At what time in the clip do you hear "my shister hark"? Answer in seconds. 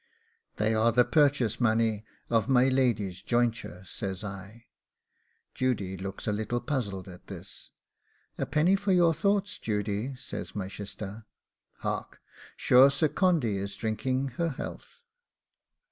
10.55-12.19